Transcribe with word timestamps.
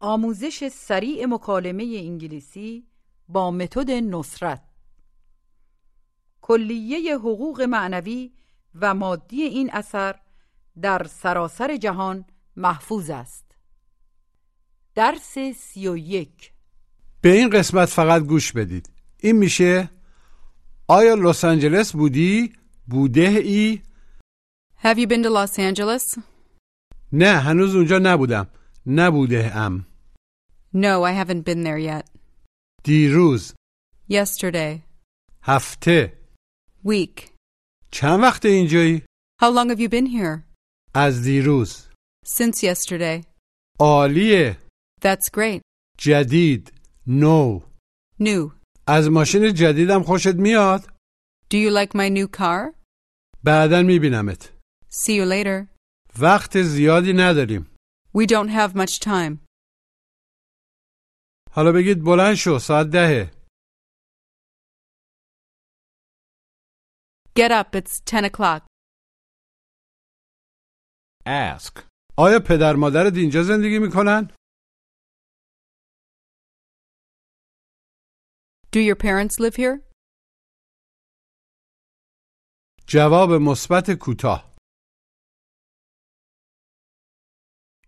آموزش 0.00 0.68
سریع 0.68 1.26
مکالمه 1.26 1.84
انگلیسی 2.04 2.86
با 3.28 3.50
متد 3.50 3.90
نصرت 3.90 4.62
کلیه 6.40 7.14
حقوق 7.14 7.62
معنوی 7.62 8.32
و 8.74 8.94
مادی 8.94 9.42
این 9.42 9.70
اثر 9.72 10.14
در 10.82 11.04
سراسر 11.04 11.76
جهان 11.76 12.24
محفوظ 12.56 13.10
است 13.10 13.44
درس 14.94 15.38
سی 15.56 15.88
و 15.88 15.96
یک 15.96 16.52
به 17.20 17.32
این 17.32 17.50
قسمت 17.50 17.88
فقط 17.88 18.22
گوش 18.22 18.52
بدید 18.52 18.90
این 19.18 19.36
میشه 19.36 19.90
آیا 20.88 21.14
لس 21.14 21.44
آنجلس 21.44 21.92
بودی؟ 21.92 22.52
بوده 22.86 23.28
ای؟ 23.28 23.82
Have 24.82 24.96
you 24.96 25.06
been 25.06 25.22
to 25.22 25.30
Los 25.30 25.58
Angeles? 25.58 26.18
نه 27.12 27.28
هنوز 27.38 27.74
اونجا 27.74 27.98
نبودم 27.98 28.46
نبوده 28.86 29.56
ام 29.56 29.86
No, 30.73 31.03
I 31.03 31.11
haven't 31.13 31.43
been 31.45 31.63
there 31.63 31.77
yet. 31.79 32.05
دیروز 32.83 33.53
Yesterday. 34.09 34.81
هفته 35.43 36.17
Week. 36.85 37.29
چند 37.91 38.19
وقت 38.23 38.45
اینجایی؟ 38.45 39.03
How 39.41 39.49
long 39.51 39.69
have 39.69 39.79
you 39.79 39.89
been 39.89 40.07
here? 40.07 40.43
از 40.95 41.23
دیروز 41.23 41.87
Since 42.27 42.63
yesterday. 42.63 43.25
عالیه 43.79 44.57
That's 45.01 45.29
great. 45.37 45.61
جدید 45.99 46.73
نو 47.07 47.59
New. 48.21 48.51
از 48.87 49.07
ماشین 49.09 49.53
جدیدم 49.53 50.03
خوشت 50.03 50.35
میاد؟ 50.35 50.81
Do 51.53 51.57
you 51.57 51.69
like 51.71 51.91
my 51.93 52.09
new 52.09 52.37
car? 52.39 52.73
بعدا 53.43 53.81
میبینمت 53.83 54.53
See 54.91 55.15
you 55.15 55.25
later. 55.25 55.67
وقت 56.19 56.61
زیادی 56.61 57.13
نداریم 57.13 57.67
We 58.17 58.21
don't 58.27 58.49
have 58.49 58.73
much 58.75 58.99
time. 58.99 59.37
حالا 61.52 61.72
بگید 61.72 62.04
بلند 62.04 62.34
شو 62.34 62.58
ساعت 62.58 62.86
دهه 62.92 63.40
Get 67.38 67.50
up, 67.52 67.74
it's 67.74 68.00
10 68.00 68.24
o'clock. 68.24 68.62
Ask. 71.26 71.78
آیا 72.18 72.38
پدر 72.48 72.76
مادرت 72.76 73.12
اینجا 73.16 73.42
زندگی 73.42 73.78
می‌کنن؟ 73.78 74.28
Do 78.72 78.78
your 78.80 78.96
parents 78.96 79.40
live 79.40 79.56
here? 79.56 79.90
جواب 82.86 83.30
مثبت 83.30 83.90
کوتاه 84.00 84.50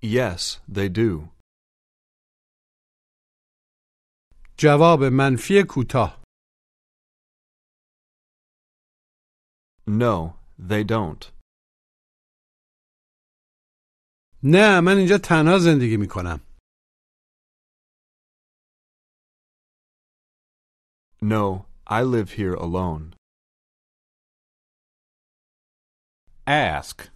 Yes, 0.02 0.42
they 0.68 0.88
do. 0.88 1.28
جواب 4.62 5.04
منفی 5.04 5.54
کوتاه 5.68 6.22
No, 9.86 10.16
they 10.58 10.84
don't. 10.84 11.22
نه 14.42 14.80
من 14.80 14.96
اینجا 14.96 15.18
تنها 15.24 15.58
زندگی 15.58 15.96
می‌کنم 15.96 16.40
No, 21.22 21.66
I 21.86 22.02
live 22.02 22.30
here 22.30 22.54
alone. 22.54 23.16
Ask. 26.46 27.08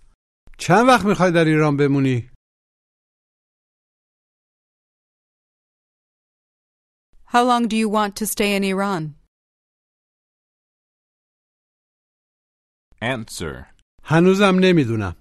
چند 0.59 0.89
وقت 0.89 1.05
می‌خوای 1.05 1.33
در 1.33 1.45
ایران 1.45 1.77
بمونی؟ 1.77 2.36
How 7.26 7.44
long 7.44 7.68
do 7.68 7.76
you 7.78 7.90
want 7.90 8.16
to 8.18 8.26
stay 8.26 8.56
in 8.56 8.64
Iran? 8.64 9.16
Answer. 13.02 13.68
هنوزم 14.04 14.60
نمیدونم 14.62 15.16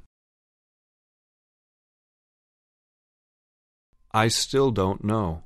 I 4.12 4.28
still 4.28 4.70
don't 4.72 5.04
know. 5.04 5.42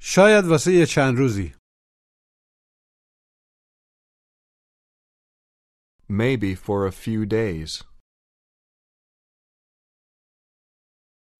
شاید 0.00 0.44
واسه 0.44 0.72
یه 0.72 0.86
چند 0.86 1.18
روزی 1.18 1.54
Maybe 6.08 6.54
for 6.56 6.86
a 6.86 6.92
few 6.92 7.24
days. 7.24 7.84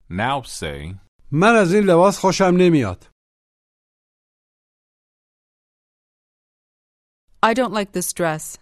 Now 0.09 0.43
say, 0.43 0.95
من 1.35 1.57
از 1.57 1.75
این 1.75 1.85
لباس 1.85 2.19
خوشم 2.19 2.55
نمیاد 2.59 3.07
I 7.43 7.55
don't 7.55 7.73
like 7.73 7.93
this 7.93 8.13
dress. 8.13 8.59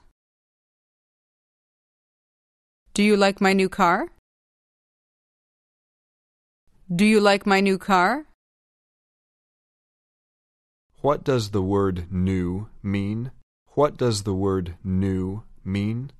Do 2.94 3.02
you 3.02 3.16
like 3.16 3.40
my 3.40 3.52
new 3.52 3.68
car? 3.68 3.98
Do 7.00 7.04
you 7.04 7.20
like 7.20 7.44
my 7.44 7.60
new 7.60 7.76
car? 7.76 8.28
what 11.00 11.24
does 11.24 11.50
the 11.50 11.62
word 11.62 12.12
new 12.12 12.68
mean? 12.82 13.30
What 13.74 13.96
does 13.96 14.24
the 14.24 14.34
word 14.34 14.74
new 14.84 15.42
mean? 15.64 16.10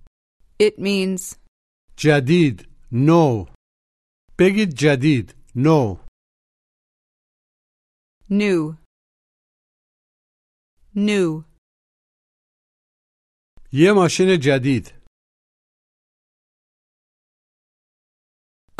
It 0.58 0.78
means 0.78 1.36
جدید 1.96 2.68
نو 2.92 3.46
بگید 4.38 4.74
جدید 4.74 5.34
نو 5.56 5.96
new. 8.32 8.76
New. 10.94 11.44
یه 13.72 13.92
ماشین 13.96 14.28
جدید 14.42 14.86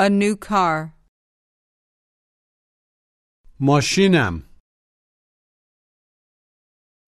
A 0.00 0.08
new 0.08 0.36
car. 0.48 0.92
ماشینم 3.60 4.42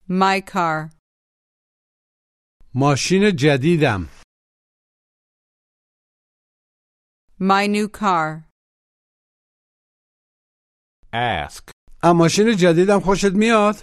My 0.09 0.41
car. 0.41 1.01
ماشین 2.75 3.23
جدیدم 3.39 4.01
My 7.41 7.67
new 7.67 7.89
car. 7.89 8.45
Ask. 11.13 11.74
از 12.08 12.16
ماشین 12.16 12.56
جدیدم 12.58 13.00
خوشت 13.00 13.34
میاد؟ 13.36 13.76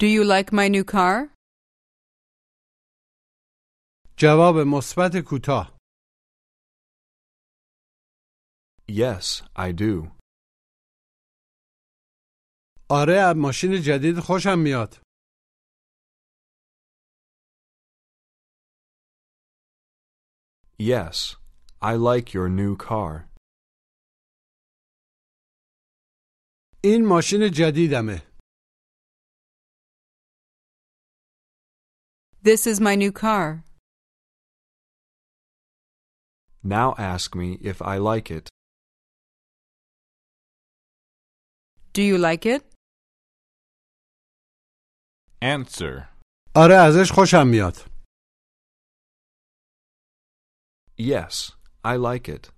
Do 0.00 0.06
you 0.06 0.24
like 0.24 0.52
my 0.52 0.68
new 0.68 0.84
car? 0.84 1.34
جواب 4.16 4.56
مثبت 4.56 5.16
کوتاه. 5.26 5.78
Yes, 8.88 9.42
I 9.56 9.72
do. 9.72 10.16
آره 12.90 13.32
ماشین 13.36 13.82
جدید 13.82 14.20
خوشم 14.20 14.58
میاد. 14.58 14.94
Yes, 20.80 21.36
I 21.82 21.94
like 21.96 22.34
your 22.34 22.48
new 22.48 22.76
car. 22.76 23.27
این 26.83 27.05
ماشین 27.07 27.51
جدیدمه 27.53 28.33
This 32.43 32.67
is 32.67 32.81
my 32.81 32.95
new 32.95 33.11
car. 33.13 33.63
Now 36.63 36.93
ask 36.97 37.35
me 37.35 37.49
if 37.71 37.81
I 37.81 37.95
like 38.11 38.29
it. 38.31 38.49
Do 41.93 42.01
you 42.01 42.17
like 42.17 42.45
it? 42.45 42.61
Answer. 45.41 46.09
آره 46.55 46.75
ازش 46.75 47.11
خوشم 47.11 47.47
میاد 47.47 47.75
Yes, 50.97 51.51
I 51.83 51.95
like 51.97 52.29
it. 52.29 52.49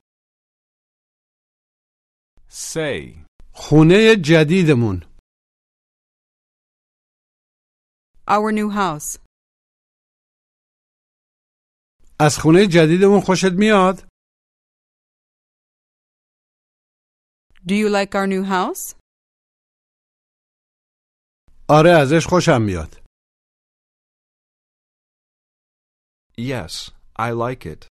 Say. 2.50 3.26
خونه 3.54 4.16
جدیدمون 4.26 5.02
Our 8.28 8.52
new 8.52 8.70
house. 8.72 9.20
از 12.20 12.38
خونه 12.42 12.60
جدیدمون 12.68 13.22
خوشت 13.26 13.52
میاد 13.58 13.96
Do 17.68 17.74
you 17.74 17.90
like 17.90 18.14
our 18.16 18.28
new 18.28 18.44
house? 18.46 18.96
آره 21.70 21.90
ازش 22.02 22.28
خوشم 22.30 22.62
میاد 22.62 23.06
Yes, 26.38 26.74
I 27.18 27.32
like 27.32 27.66
it. 27.66 27.88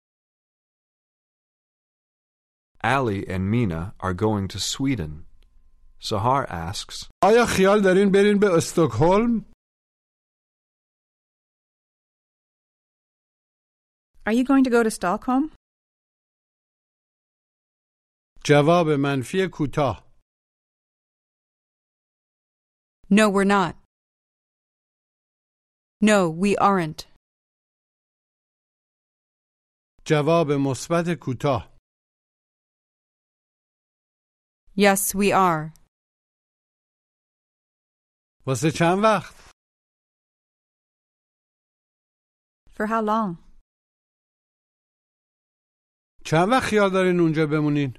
Ali 2.82 3.20
and 3.28 3.44
Mina 3.50 3.94
are 4.00 4.14
going 4.14 4.48
to 4.48 4.58
Sweden. 4.58 5.26
Sahar 6.04 6.46
asks, 6.50 7.08
آیا 7.22 7.46
خیال 7.56 7.80
دارین 7.84 8.12
برین 8.14 8.38
به 8.40 8.46
استکهلم 8.56 9.50
Are 14.26 14.32
you 14.32 14.44
going 14.44 14.64
to 14.64 14.70
go 14.70 14.82
to 14.82 14.90
Stockholm? 14.90 15.54
جواب 18.44 18.86
منفی 19.00 19.38
کوتاه 19.52 20.10
No, 23.10 23.28
we're 23.28 23.44
not. 23.44 23.74
No, 26.00 26.30
we 26.30 26.56
aren't. 26.56 27.06
جواب 30.06 30.46
مثبت 30.52 31.04
کوتاه 31.20 31.70
Yes, 34.76 35.14
we 35.14 35.32
are. 35.32 35.72
واسه 38.46 38.70
چند 38.78 38.98
وقت 39.04 39.34
For 42.76 42.86
how 42.86 43.02
long? 43.02 43.36
چند 46.24 46.48
وقت 46.52 46.62
خیال 46.70 46.90
دارین 46.92 47.20
اونجا 47.20 47.46
بمونین 47.52 47.92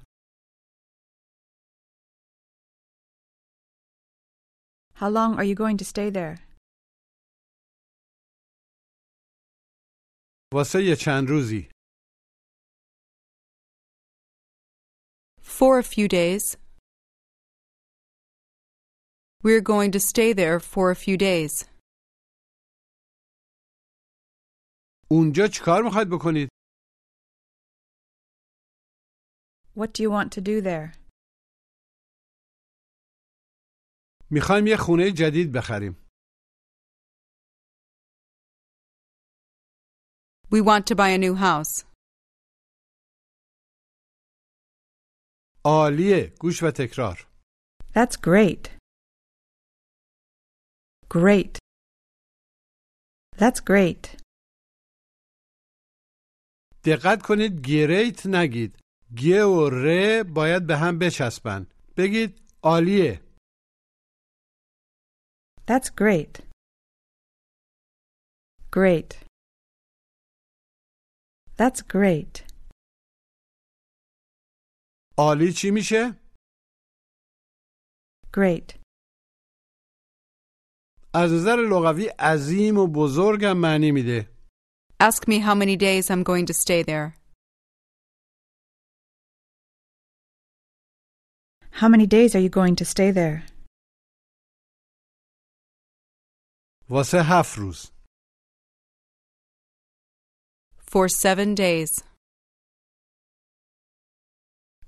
How 4.94 5.08
long 5.10 5.34
are 5.38 5.44
you 5.44 5.54
going 5.54 5.76
to 5.78 5.84
stay 5.84 6.10
there? 6.10 6.36
واسه 10.54 10.78
یه 10.84 10.96
چند 10.96 11.28
روزی 11.28 11.68
For 15.58 15.78
a 15.78 15.82
few 15.82 16.08
days. 16.08 16.56
We're 19.44 19.60
going 19.60 19.90
to 19.92 20.00
stay 20.00 20.32
there 20.32 20.58
for 20.60 20.90
a 20.90 20.96
few 20.96 21.16
days. 21.16 21.68
اونجا 25.10 25.46
چیکار 25.54 25.82
میخواید 25.84 26.08
بکنید 26.12 26.48
What 29.76 29.92
do 29.94 30.02
you 30.02 30.10
want 30.10 30.30
to 30.36 30.40
do 30.40 30.60
there? 30.62 30.98
میخوایم 34.30 34.66
یه 34.66 34.76
خونه 34.76 35.12
جدید 35.16 35.52
بخریم 35.56 35.92
We 40.54 40.60
want 40.60 40.84
to 40.86 40.94
buy 40.94 41.10
a 41.16 41.18
new 41.18 41.34
house. 41.36 41.84
عالیه 45.64 46.34
گوش 46.40 46.62
و 46.62 46.70
تکرار 46.70 47.26
That's 47.94 48.16
great. 48.16 48.75
Great. 51.08 51.58
That's 53.40 53.60
great. 53.60 54.02
دقت 56.84 57.22
کنید 57.22 57.66
گریت 57.66 58.26
نگید 58.26 58.78
گ 59.16 59.26
و 59.46 59.70
ر 59.70 60.22
باید 60.22 60.66
به 60.66 60.76
هم 60.76 60.98
بچسبن 60.98 61.66
بگید 61.96 62.42
عالیه 62.62 63.20
That's 65.66 65.90
great. 66.02 66.34
Great. 68.76 69.10
That's 71.58 71.80
great. 71.82 72.34
عالی 75.18 75.52
چی 75.52 75.70
میشه؟ 75.70 76.16
Great. 78.36 78.68
از 81.14 81.32
نظر 81.32 81.56
لغوی 81.56 82.06
عظیم 82.06 82.78
و 82.78 82.86
بزرگم 82.86 83.56
معنی 83.56 83.90
میده 83.92 84.28
Ask 85.02 85.26
me 85.26 85.38
how 85.40 85.54
many 85.54 85.76
days 85.76 86.10
I'm 86.10 86.22
going 86.22 86.46
to 86.46 86.54
stay 86.54 86.82
there. 86.82 87.16
How 91.80 91.88
many 91.88 92.06
days 92.06 92.36
are 92.36 92.42
you 92.46 92.48
going 92.60 92.76
to 92.76 92.84
stay 92.84 93.10
there? 93.10 93.42
واسه 96.90 97.22
هفت 97.22 97.58
روز 97.58 97.92
For 100.92 101.08
seven 101.08 101.54
days. 101.54 101.90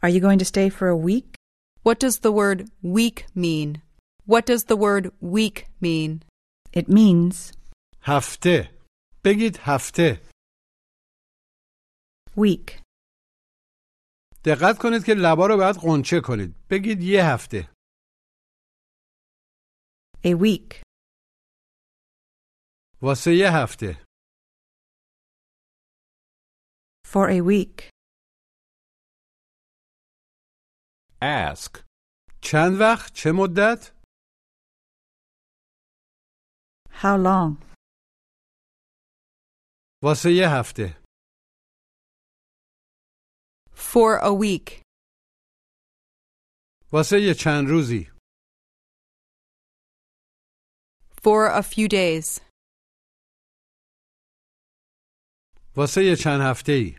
Are 0.03 0.11
you 0.11 0.21
going 0.21 0.39
to 0.39 0.45
stay 0.45 0.69
for 0.69 0.89
a 0.89 0.97
week? 1.11 1.35
What 1.83 1.99
does 1.99 2.17
the 2.19 2.33
word 2.41 2.69
week 2.83 3.27
mean? 3.35 3.81
What 4.29 4.47
does 4.47 4.65
the 4.65 4.77
word 4.77 5.05
week 5.21 5.67
mean? 5.81 6.23
It 6.73 6.89
means 6.89 7.53
هفته 8.03 8.79
بگید 9.25 9.57
هفته 9.61 10.21
week. 12.37 12.81
دقت 14.45 14.79
کنید 14.79 15.05
که 15.07 15.15
لبا 15.15 15.47
رو 15.47 15.57
باید 15.57 15.77
قنچه 15.77 16.21
کنید 16.25 16.55
بگید 16.71 17.03
یه 17.03 17.25
هفته 17.25 17.71
A 20.25 20.35
week. 20.45 20.83
واسه 23.03 23.35
یه 23.35 23.51
هفته 23.57 24.05
For 27.07 27.29
a 27.29 27.41
week. 27.53 27.91
Ask. 31.23 31.83
چند 32.43 32.81
وقت 32.81 33.13
چه 33.15 33.33
مدت 33.33 33.93
How 36.99 37.17
long? 37.17 37.65
واسه 40.03 40.31
یه 40.33 40.49
هفته 40.49 41.03
For 43.77 44.19
a 44.23 44.33
week. 44.33 44.83
واسه 46.93 47.17
یه 47.21 47.35
چند 47.35 47.69
روزی 47.69 48.11
For 51.23 51.49
a 51.49 51.63
few 51.63 51.89
days. 51.89 52.41
واسه 55.77 56.05
یه 56.05 56.17
چند 56.17 56.41
هفته 56.41 56.73
ای 56.73 56.99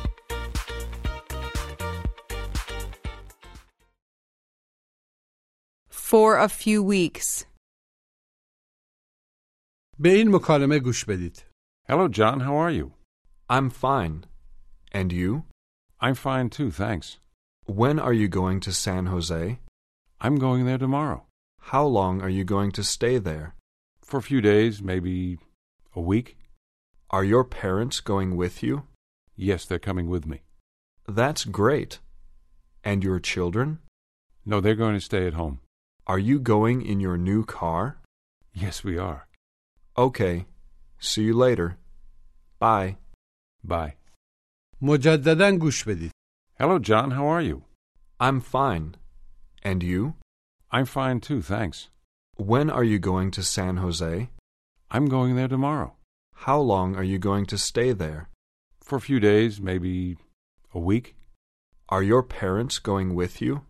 For 6.10 6.38
a 6.38 6.48
few 6.48 6.82
weeks. 6.82 7.44
به 9.98 10.08
این 10.08 10.34
مکالمه 10.34 10.78
گوش 10.78 11.04
بدید. 11.04 11.44
Hello, 11.88 12.08
John. 12.08 12.40
How 12.40 12.56
are 12.56 12.70
you? 12.70 12.92
I'm 13.48 13.70
fine. 13.70 14.24
And 14.92 15.12
you? 15.12 15.44
I'm 16.00 16.14
fine 16.14 16.50
too, 16.50 16.70
thanks. 16.70 17.18
When 17.66 17.98
are 17.98 18.12
you 18.12 18.28
going 18.28 18.60
to 18.60 18.72
San 18.72 19.06
Jose? 19.06 19.58
I'm 20.20 20.36
going 20.36 20.64
there 20.66 20.78
tomorrow. 20.78 21.26
How 21.72 21.84
long 21.84 22.20
are 22.22 22.34
you 22.38 22.44
going 22.44 22.72
to 22.72 22.84
stay 22.84 23.18
there? 23.18 23.54
For 24.02 24.18
a 24.18 24.28
few 24.30 24.40
days, 24.40 24.82
maybe 24.82 25.38
a 25.94 26.00
week. 26.00 26.38
Are 27.10 27.24
your 27.24 27.44
parents 27.44 28.00
going 28.00 28.36
with 28.36 28.62
you? 28.62 28.84
Yes, 29.36 29.64
they're 29.64 29.88
coming 29.88 30.08
with 30.08 30.26
me. 30.26 30.42
That's 31.08 31.44
great. 31.44 31.98
And 32.84 33.02
your 33.02 33.20
children? 33.20 33.78
No, 34.44 34.60
they're 34.60 34.82
going 34.84 34.94
to 34.94 35.00
stay 35.00 35.26
at 35.26 35.34
home. 35.34 35.60
Are 36.10 36.18
you 36.18 36.38
going 36.38 36.82
in 36.82 37.00
your 37.00 37.16
new 37.16 37.44
car? 37.44 37.98
Yes, 38.52 38.84
we 38.84 38.96
are. 38.96 39.26
Okay. 39.98 40.46
See 40.98 41.22
you 41.22 41.34
later. 41.34 41.78
Bye. 42.58 42.96
Bye. 43.64 43.96
مجددا 44.82 45.58
گوش 45.58 45.84
بدید. 45.84 46.10
Hello, 46.58 46.78
John. 46.78 47.10
How 47.10 47.26
are 47.26 47.42
you? 47.42 47.64
I'm 48.20 48.40
fine. 48.40 48.96
And 49.62 49.82
you? 49.82 50.14
I'm 50.70 50.86
fine 50.86 51.20
too, 51.20 51.42
thanks. 51.42 51.88
When 52.36 52.70
are 52.70 52.84
you 52.84 52.98
going 52.98 53.30
to 53.32 53.42
San 53.42 53.78
Jose? 53.78 54.30
I'm 54.90 55.06
going 55.06 55.36
there 55.36 55.48
tomorrow. 55.48 55.94
How 56.46 56.58
long 56.58 56.94
are 56.96 57.08
you 57.12 57.18
going 57.18 57.46
to 57.46 57.58
stay 57.58 57.92
there? 57.92 58.28
For 58.80 58.96
a 58.96 59.06
few 59.08 59.18
days, 59.20 59.60
maybe 59.60 60.16
a 60.72 60.78
week. 60.78 61.16
Are 61.88 62.02
your 62.02 62.22
parents 62.22 62.78
going 62.78 63.14
with 63.14 63.40
you? 63.40 63.62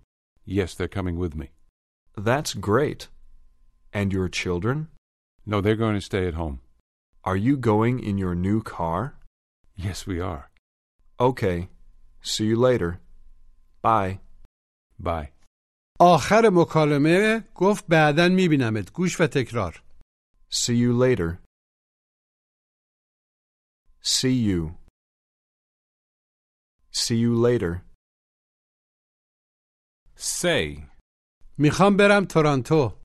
Yes, 0.45 0.75
they're 0.75 0.97
coming 0.99 1.17
with 1.19 1.35
me. 1.35 1.51
That's 2.17 2.55
great. 2.55 3.09
And 3.93 4.13
your 4.13 4.29
children? 4.29 4.89
No, 5.45 5.61
they're 5.61 5.77
going 5.85 5.95
to 5.95 6.01
stay 6.01 6.27
at 6.27 6.35
home. 6.35 6.61
Are 7.25 7.37
you 7.37 7.57
going 7.57 8.01
in 8.01 8.19
your 8.19 8.35
new 8.35 8.63
car? 8.63 9.17
Yes, 9.77 10.07
we 10.07 10.21
are. 10.21 10.51
Okay. 11.19 11.69
See 12.23 12.47
you 12.47 12.57
later. 12.57 13.01
Bye. 13.83 14.21
Bye. 14.99 15.33
آخر 16.01 16.51
مکالمه 16.53 17.45
گفت 17.55 17.85
بعدا 17.89 18.29
میبینمت. 18.29 18.93
گوش 18.93 19.21
و 19.21 19.27
تکرار. 19.27 19.83
See 20.51 20.77
you 20.77 20.93
later. 20.93 21.41
See 24.03 24.39
you. 24.49 24.77
See 26.93 27.17
you 27.17 27.35
later. 27.35 27.83
Say. 30.15 30.87
میخوام 31.61 31.97
برم 31.99 32.25
تورنتو. 32.31 33.03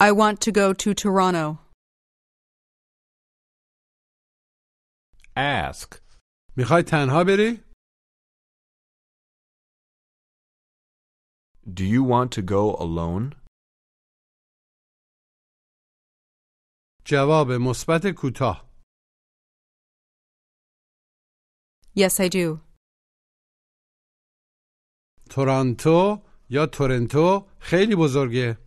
I 0.00 0.10
want 0.12 0.40
to 0.40 0.52
go 0.52 0.72
to 0.72 0.94
Toronto. 0.94 1.58
Ask. 5.36 6.00
میخوای 6.56 6.82
تنها 6.82 7.24
بری؟ 7.26 7.64
Do 11.66 11.84
you 11.84 12.02
want 12.04 12.30
to 12.32 12.42
go 12.42 12.76
alone? 12.86 13.44
جواب 17.06 17.46
مثبت 17.60 18.02
کوتاه. 18.16 18.70
Yes, 21.96 22.20
I 22.20 22.28
do. 22.28 22.60
تورنتو 25.29 26.23
یا 26.49 26.65
تورنتو 26.65 27.47
خیلی 27.59 27.95
بزرگه. 27.95 28.57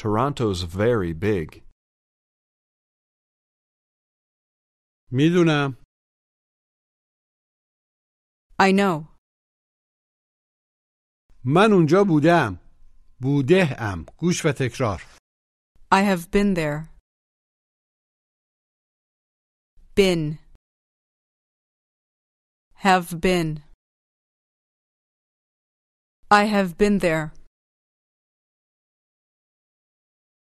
Toronto's 0.00 0.60
very 0.64 1.12
big. 1.14 1.62
می‌دونم. 5.12 5.76
I 8.60 8.72
know. 8.72 9.08
من 11.44 11.72
اونجا 11.72 12.04
بودم. 12.04 12.60
بوده 13.22 13.76
ام. 13.78 14.04
گوش 14.18 14.44
و 14.44 14.52
تکرار. 14.52 15.02
I 15.94 16.02
have 16.02 16.30
been 16.30 16.54
there. 16.54 16.88
Been. 19.96 20.49
Have 22.79 23.21
been. 23.21 23.63
I 26.31 26.43
have 26.45 26.77
been 26.77 26.99
there. 26.99 27.31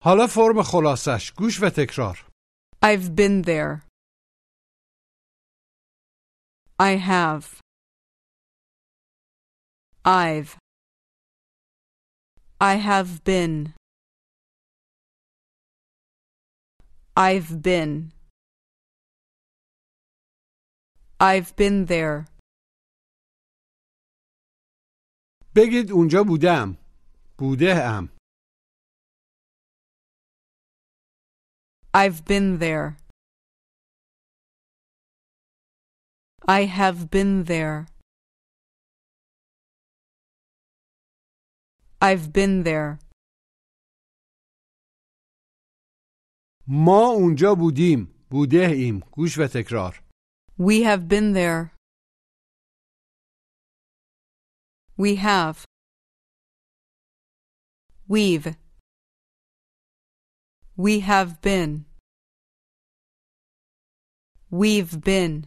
حالا 0.05 0.27
فرم 0.27 0.63
خلاصش. 0.63 1.33
گوش 1.33 1.63
و 1.63 1.71
تکرار. 1.77 2.29
I've 2.83 3.15
been 3.17 3.43
there. 3.43 3.83
I 6.81 6.97
have. 6.97 7.61
I've. 10.05 10.57
I 12.61 12.75
have 12.77 13.25
been. 13.25 13.75
I've 17.17 17.63
been. 17.63 18.13
I've 21.23 21.57
been 21.57 21.87
there. 21.89 22.39
بگید 25.57 25.93
اونجا 25.93 26.23
بودم. 26.29 26.77
بوده 27.39 27.75
ام. 27.85 28.09
I've 31.95 32.25
been 32.25 32.59
there. 32.59 32.97
I 36.49 36.67
have 36.67 37.11
been 37.11 37.45
there. 37.45 37.87
I've 42.01 42.33
been 42.33 42.65
there. 42.65 42.99
ما 46.67 47.07
اونجا 47.07 47.55
بودیم. 47.55 48.27
بوده 48.31 48.67
ایم. 48.73 48.99
گوش 48.99 49.39
و 49.39 49.47
تکرار. 49.55 50.02
We 50.57 50.83
have 50.83 51.09
been 51.09 51.33
there. 51.35 51.73
We 54.97 55.17
have. 55.17 55.65
We've. 58.09 58.57
We 60.77 61.01
have 61.01 61.41
been. 61.41 61.85
We've 64.51 65.01
been. 65.01 65.47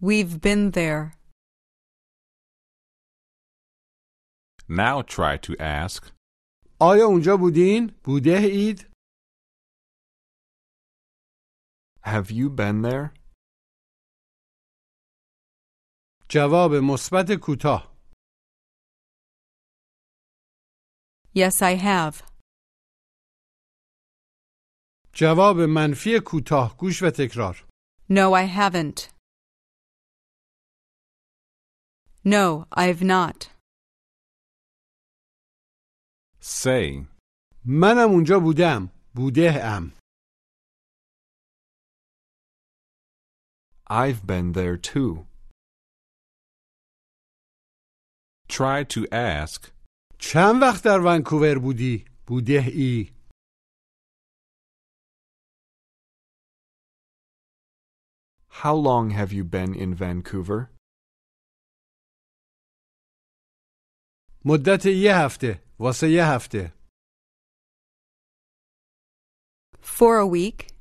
We've 0.00 0.40
been 0.40 0.70
there. 0.70 1.14
Now 4.68 5.02
try 5.02 5.36
to 5.36 5.56
ask. 5.58 6.12
آیا 6.80 7.04
اونجا 7.04 7.36
بودین؟ 7.36 7.86
بوده 8.04 8.36
اید؟ 8.42 8.86
Have 12.04 12.30
you 12.30 12.50
been 12.50 12.82
there? 12.82 13.14
جواب 16.30 16.70
مثبت 16.82 17.26
کوتاه. 17.42 17.96
Yes, 21.34 21.62
I 21.62 21.76
have. 21.76 22.22
جواب 25.14 25.56
منفی 25.56 26.10
کوتاه. 26.26 26.76
گوش 26.76 27.02
و 27.02 27.10
تکرار. 27.10 27.66
No, 28.08 28.34
I 28.34 28.46
haven't. 28.46 29.20
No, 32.24 32.66
I've 32.76 33.02
not. 33.02 33.50
Say. 36.40 37.06
منم 37.64 38.10
اونجا 38.10 38.38
بودم 38.38 38.90
بوده 39.14 39.64
ام 39.64 39.93
I've 43.88 44.26
been 44.26 44.52
there 44.52 44.76
too. 44.76 45.26
Try 48.48 48.84
to 48.84 49.06
ask. 49.12 49.72
چند 50.18 50.62
وقت 50.62 50.84
در 50.84 51.00
ونکوور 51.04 51.58
بودی 51.58 52.04
بوده 52.26 52.64
ای 52.74 53.12
How 58.62 58.74
long 58.74 59.10
have 59.10 59.32
you 59.32 59.44
been 59.44 59.74
in 59.74 59.94
Vancouver? 59.94 60.68
مدت 64.44 64.86
یه 64.86 65.16
هفته 65.16 65.62
واسه 65.78 66.10
یه 66.10 66.24
هفته 66.24 66.72
For 69.82 70.18
a 70.18 70.26
week. 70.26 70.73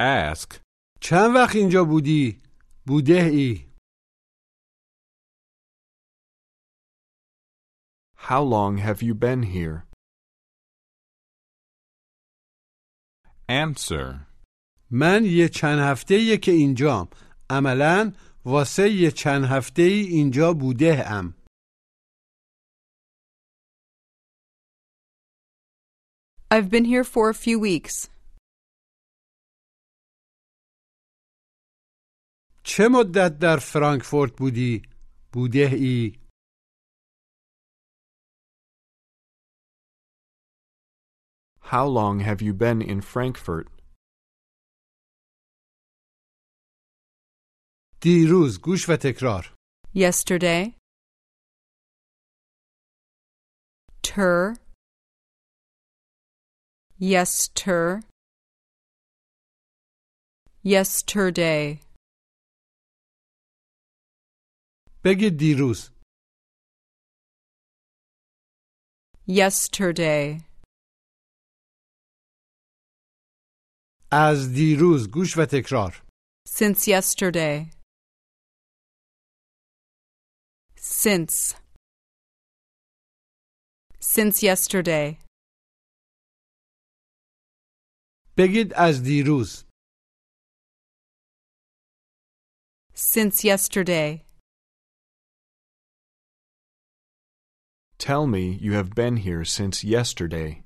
Ask. 0.00 0.60
چند 1.00 1.34
وقت 1.34 1.56
اینجا 1.56 1.84
بودی 1.84 2.42
بوده 2.86 3.22
ای 3.32 3.66
How 8.16 8.42
long 8.42 8.78
have 8.78 9.02
you 9.02 9.14
been 9.14 9.42
here? 9.42 9.82
Answer. 13.48 14.26
من 14.90 15.24
یه 15.24 15.48
چند 15.48 15.78
هفته 15.78 16.36
که 16.36 16.52
اینجام 16.52 17.08
عملا 17.50 18.12
واسه 18.44 18.90
یه 18.90 19.10
چند 19.10 19.44
هفته 19.44 19.82
ای 19.82 20.00
اینجا 20.00 20.52
بوده 20.52 21.10
ام 21.10 21.34
I've 26.50 26.70
been 26.70 26.84
here 26.84 27.04
for 27.04 27.30
a 27.30 27.34
few 27.34 27.58
weeks. 27.60 28.08
چه 32.69 32.83
مدت 32.91 33.39
در 33.39 33.57
فرانکفورت 33.57 34.31
بودی 34.37 34.81
بوده 35.33 35.69
ای 35.73 36.19
How 41.61 41.87
long 41.87 42.19
have 42.19 42.41
you 42.41 42.53
been 42.53 42.81
in 42.81 43.01
Frankfurt? 43.01 43.67
دیروز 48.01 48.61
گوش 48.61 48.89
و 48.89 48.95
تکرار 49.03 49.55
Yesterday. 49.95 50.75
Ter. 54.03 54.55
Yester. 56.99 58.01
Yesterday. 60.63 61.79
بگید 65.05 65.37
دیروز 65.37 65.91
Yesterday. 69.27 70.41
از 74.11 74.53
دیروز 74.53 75.11
گوش 75.11 75.37
و 75.37 75.45
تکرار 75.45 76.03
Since 76.49 76.87
yesterday. 76.87 77.69
Since. 80.77 81.55
Since 83.99 84.43
yesterday. 84.43 85.17
بگید 88.37 88.73
از 88.73 89.03
دیروز 89.03 89.65
Since 92.95 93.43
yesterday. 93.43 94.25
Tell 97.99 98.27
me 98.27 98.57
you 98.61 98.73
have 98.73 98.91
been 98.93 99.17
here 99.17 99.43
since 99.43 99.83
yesterday. 99.83 100.63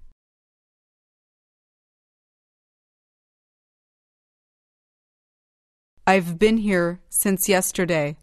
I've 6.08 6.40
been 6.40 6.58
here 6.58 7.00
since 7.10 7.48
yesterday. 7.48 8.16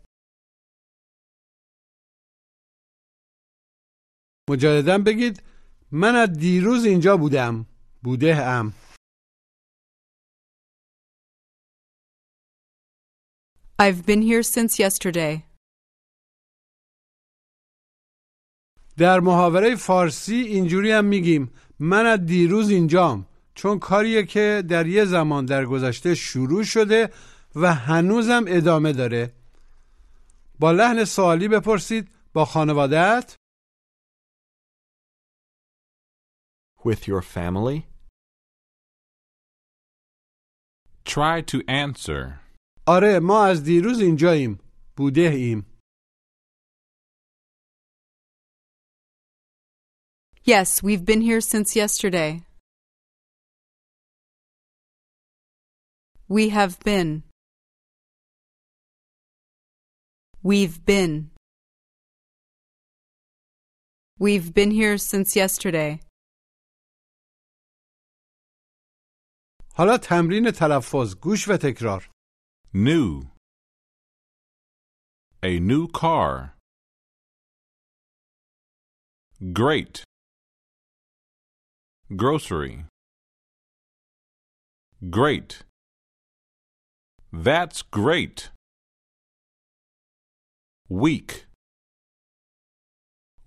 مجددا 4.50 4.98
بگید 5.06 5.42
من 5.92 6.14
از 6.14 6.38
دیروز 6.38 6.84
اینجا 6.84 7.16
بودم 7.16 7.66
بوده 8.02 8.36
ام 8.36 8.74
I've 13.78 14.06
been 14.06 14.22
here 14.22 14.42
since 14.42 14.78
yesterday. 14.78 15.44
در 18.97 19.19
محاوره 19.19 19.75
فارسی 19.75 20.35
اینجوری 20.35 20.91
هم 20.91 21.05
میگیم 21.05 21.51
من 21.79 22.05
از 22.05 22.25
دیروز 22.25 22.69
اینجام. 22.69 23.25
چون 23.55 23.79
کاریه 23.79 24.23
که 24.23 24.63
در 24.69 24.87
یه 24.87 25.05
زمان 25.05 25.45
در 25.45 25.65
گذشته 25.65 26.15
شروع 26.15 26.63
شده 26.63 27.09
و 27.55 27.73
هنوزم 27.73 28.43
ادامه 28.47 28.93
داره. 28.93 29.33
با 30.59 30.71
لحن 30.71 31.05
سوالی 31.05 31.47
بپرسید 31.47 32.11
با 32.33 32.45
خانوادت 32.45 33.35
With 36.83 37.07
your 37.07 37.21
family? 37.21 37.83
Try 41.05 41.41
to 41.41 41.57
answer. 41.67 42.39
آره 42.85 43.19
ما 43.19 43.45
از 43.45 43.63
دیروز 43.63 43.99
اینجاییم. 43.99 44.59
بوده 44.95 45.21
ایم. 45.21 45.70
Yes, 50.44 50.82
we've 50.82 51.04
been 51.04 51.22
here 51.22 51.40
since 51.40 51.74
yesterday. 51.74 52.42
We 56.28 56.50
have 56.50 56.78
been. 56.80 57.24
We've 60.42 60.84
been. 60.84 61.30
We've 64.18 64.54
been 64.54 64.70
here 64.70 64.98
since 64.98 65.34
yesterday. 65.36 66.00
حالا 69.78 69.96
تمرین 70.02 70.50
تلفظ 70.50 71.14
گوش 71.20 71.48
و 71.48 71.56
تکرار 71.56 72.10
New. 72.74 73.30
A 75.42 75.58
new 75.58 75.88
car. 75.88 76.54
Great. 79.52 80.04
Grocery. 82.15 82.85
Great. 85.09 85.63
That's 87.31 87.83
great. 87.83 88.49
Week. 90.89 91.45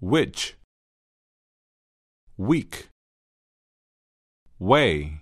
Which. 0.01 0.57
Week. 2.39 2.89
Way. 4.59 5.21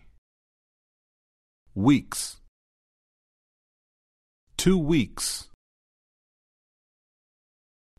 Weeks. 1.74 2.37
Two 4.57 4.78
weeks. 4.78 5.48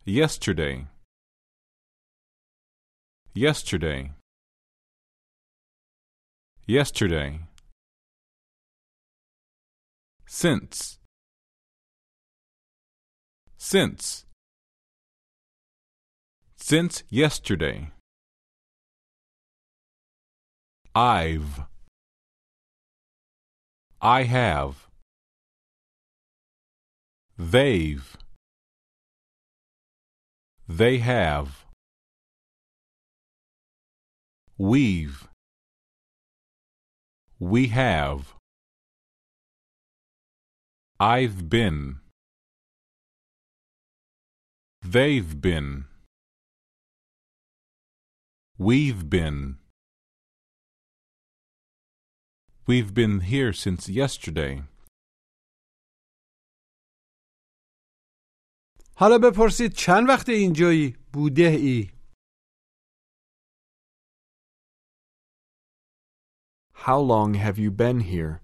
Yesterday. 0.06 0.88
Yesterday. 3.34 4.12
Yesterday. 6.66 7.42
Since. 10.26 10.98
Since. 13.58 14.24
Since 16.56 17.04
yesterday. 17.10 17.92
I've. 20.96 21.64
I 24.02 24.24
have. 24.24 24.88
They've. 27.38 28.16
They 30.70 31.00
have. 31.00 31.66
We've. 34.58 35.28
We 37.43 37.69
have. 37.69 38.35
I've 41.01 41.49
been. 41.49 42.01
They've 44.83 45.41
been. 45.41 45.85
We've 48.59 49.09
been. 49.09 49.59
We've 52.67 52.93
been 52.93 53.21
here 53.21 53.53
since 53.53 53.89
yesterday. 53.89 54.65
حالا 58.97 59.19
بپرسید 59.19 59.73
چند 59.73 60.09
وقت 60.09 60.29
اینجایی 60.29 60.97
بوده 61.13 61.43
ای 61.43 61.91
How 66.83 66.99
long 67.01 67.35
have 67.35 67.59
you 67.59 67.71
been 67.71 68.01
here? 68.01 68.41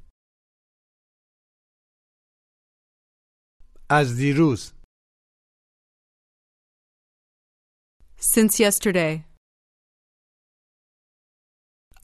از 3.90 4.16
دیروز 4.16 4.72
Since 8.16 8.58
yesterday. 8.58 9.24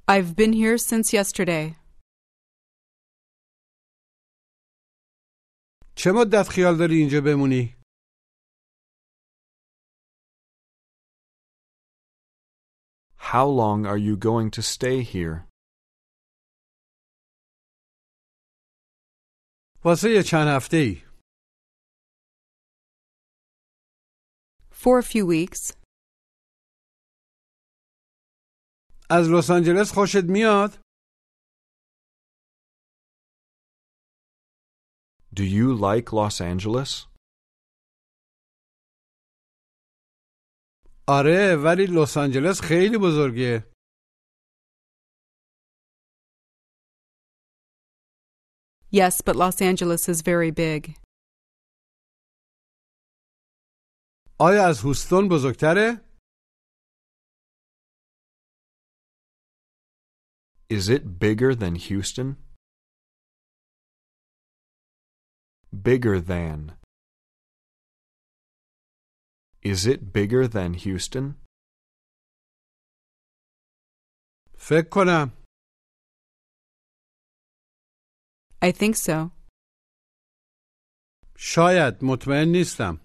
I've 0.09 0.35
been 0.37 0.53
here 0.53 0.77
since 0.79 1.13
yesterday. 1.13 1.77
چه 5.97 6.13
مدت 6.15 6.49
خیال 6.49 6.77
داری 6.79 6.95
اینجا 6.97 7.21
بمونی 7.21 7.77
How 13.33 13.47
long 13.47 13.87
are 13.87 13.99
you 13.99 14.17
going 14.17 14.51
to 14.51 14.63
stay 14.63 15.03
here? 15.03 15.47
واسه 19.85 20.09
یه 20.11 20.23
چند 20.23 20.49
هفته 20.57 20.77
ای 20.77 21.11
For 24.73 24.99
a 24.99 25.03
few 25.13 25.27
weeks. 25.27 25.75
از 29.11 29.29
لس 29.33 29.51
آنجلس 29.51 29.93
خوشت 29.95 30.25
میاد 30.29 30.71
Do 35.37 35.43
you 35.43 35.69
like 35.87 36.09
Los 36.13 36.41
Angeles? 36.41 37.11
آره 41.09 41.57
ولی 41.65 41.87
لس 41.87 42.17
آنجلس 42.17 42.61
خیلی 42.61 42.99
بزرگه 42.99 43.71
Yes, 48.95 49.21
but 49.21 49.37
Los 49.37 49.61
Angeles 49.63 50.09
is 50.09 50.21
very 50.23 50.51
big. 50.51 50.97
آیا 54.41 54.69
از 54.69 54.81
هوستون 54.85 55.29
بزرگتره 55.31 56.11
Is 60.71 60.89
it 60.89 61.19
bigger 61.19 61.55
than 61.55 61.75
Houston? 61.75 62.37
Bigger 65.89 66.21
than. 66.21 66.59
Is 69.63 69.87
it 69.87 70.13
bigger 70.13 70.47
than 70.49 70.75
Houston? 70.75 71.35
فکر 74.59 74.89
کنم 74.93 75.31
I 78.65 78.73
think 78.73 78.97
so. 78.97 79.31
شاید 81.39 81.95
مطمئن 82.05 82.49
نیستم 82.49 83.01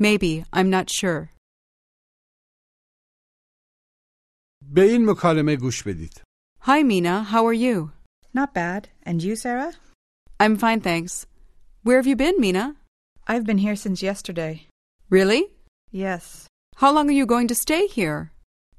Maybe. 0.00 0.44
I'm 0.52 0.70
not 0.70 0.90
sure. 0.90 1.28
به 4.74 4.82
این 4.82 5.10
مکالمه 5.10 5.56
گوش 5.56 5.82
بدید 5.82 6.22
Hi, 6.62 6.82
Mina. 6.82 7.22
How 7.32 7.46
are 7.46 7.60
you? 7.66 7.92
Not 8.34 8.52
bad. 8.54 8.88
And 9.02 9.22
you, 9.22 9.34
Sarah? 9.36 9.72
I'm 10.40 10.56
fine, 10.56 10.80
thanks. 10.80 11.26
Where 11.82 11.96
have 11.96 12.06
you 12.06 12.16
been, 12.16 12.36
Mina? 12.40 12.76
I've 13.26 13.46
been 13.46 13.58
here 13.66 13.76
since 13.76 14.02
yesterday. 14.02 14.54
Really? 15.10 15.42
Yes. 15.90 16.46
How 16.76 16.92
long 16.92 17.08
are 17.08 17.18
you 17.20 17.26
going 17.26 17.48
to 17.48 17.54
stay 17.66 17.86
here? 17.86 18.20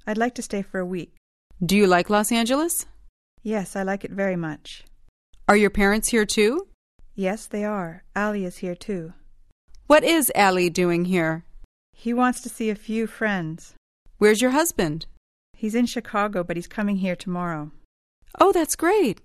I'd 0.07 0.17
like 0.23 0.35
to 0.35 0.41
stay 0.49 0.61
for 0.61 0.79
a 0.79 0.85
week. 0.85 1.11
Do 1.65 1.75
you 1.75 1.87
like 1.87 2.09
Los 2.09 2.31
Angeles? 2.31 2.85
Yes, 3.43 3.75
I 3.75 3.83
like 3.83 4.03
it 4.05 4.11
very 4.11 4.35
much. 4.35 4.83
Are 5.47 5.57
your 5.57 5.69
parents 5.69 6.09
here 6.09 6.25
too? 6.25 6.67
Yes, 7.15 7.47
they 7.47 7.65
are. 7.65 8.03
Allie 8.15 8.45
is 8.45 8.57
here 8.57 8.75
too. 8.75 9.13
What 9.87 10.03
is 10.03 10.31
Allie 10.35 10.69
doing 10.69 11.05
here? 11.05 11.43
He 11.91 12.13
wants 12.13 12.39
to 12.41 12.49
see 12.49 12.69
a 12.69 12.75
few 12.75 13.07
friends. 13.07 13.73
Where's 14.19 14.41
your 14.41 14.51
husband? 14.51 15.05
He's 15.53 15.75
in 15.75 15.85
Chicago, 15.85 16.43
but 16.43 16.55
he's 16.55 16.67
coming 16.67 16.97
here 16.97 17.15
tomorrow. 17.15 17.71
Oh, 18.39 18.51
that's 18.53 18.75
great. 18.77 19.19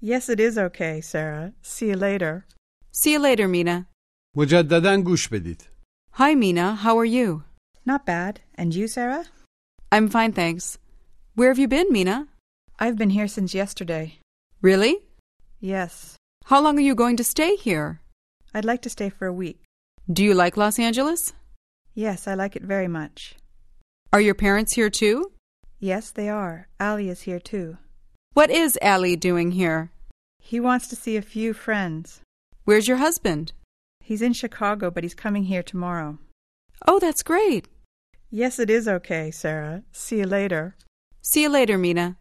Yes, 0.00 0.28
it 0.28 0.40
is 0.40 0.56
okay, 0.56 1.00
Sarah. 1.00 1.52
See 1.60 1.88
you 1.88 1.96
later. 1.96 2.46
See 2.92 3.12
you 3.12 3.18
later, 3.18 3.48
Mina. 3.48 3.86
مجددا 4.36 4.96
گوش 5.04 5.28
بدید 5.28 5.62
Hi, 6.12 6.34
Mina. 6.34 6.76
How 6.76 6.96
are 6.98 7.04
you? 7.04 7.42
Not 7.84 8.06
bad. 8.06 8.40
And 8.54 8.74
you, 8.74 8.88
Sarah? 8.88 9.24
I'm 9.92 10.08
fine, 10.08 10.32
thanks. 10.32 10.78
Where 11.33 11.47
have 11.47 11.59
you 11.59 11.69
been, 11.69 11.87
Mina? 11.91 12.27
I've 12.77 12.97
been 12.97 13.11
here 13.11 13.27
since 13.27 13.53
yesterday. 13.53 14.19
Really? 14.61 14.99
Yes. 15.61 16.17
How 16.45 16.61
long 16.61 16.77
are 16.77 16.81
you 16.81 16.93
going 16.93 17.15
to 17.17 17.23
stay 17.23 17.55
here? 17.55 18.01
I'd 18.53 18.65
like 18.65 18.81
to 18.81 18.89
stay 18.89 19.09
for 19.09 19.27
a 19.27 19.33
week. 19.33 19.61
Do 20.11 20.25
you 20.25 20.33
like 20.33 20.57
Los 20.57 20.77
Angeles? 20.77 21.31
Yes, 21.93 22.27
I 22.27 22.33
like 22.33 22.57
it 22.57 22.63
very 22.63 22.89
much. 22.89 23.35
Are 24.11 24.19
your 24.19 24.35
parents 24.35 24.73
here 24.73 24.89
too? 24.89 25.31
Yes, 25.79 26.11
they 26.11 26.27
are. 26.27 26.67
Ali 26.81 27.07
is 27.07 27.21
here 27.21 27.39
too. 27.39 27.77
What 28.33 28.49
is 28.49 28.77
Ali 28.81 29.15
doing 29.15 29.51
here? 29.51 29.91
He 30.37 30.59
wants 30.59 30.87
to 30.87 30.97
see 30.97 31.15
a 31.15 31.21
few 31.21 31.53
friends. 31.53 32.19
Where's 32.65 32.89
your 32.89 32.97
husband? 32.97 33.53
He's 34.03 34.21
in 34.21 34.33
Chicago, 34.33 34.91
but 34.91 35.03
he's 35.03 35.15
coming 35.15 35.45
here 35.45 35.63
tomorrow. 35.63 36.17
Oh, 36.85 36.99
that's 36.99 37.23
great. 37.23 37.69
Yes, 38.29 38.59
it 38.59 38.69
is 38.69 38.85
okay, 38.87 39.31
Sarah. 39.31 39.83
See 39.93 40.17
you 40.17 40.25
later. 40.25 40.75
See 41.22 41.42
you 41.42 41.50
later, 41.50 41.78
Mina. 41.78 42.16